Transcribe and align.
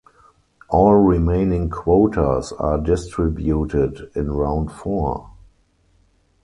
All 0.67 0.95
remaining 0.95 1.69
quotas 1.69 2.53
are 2.53 2.79
distributed 2.79 4.09
in 4.15 4.31
round 4.31 4.71
four. 4.71 5.29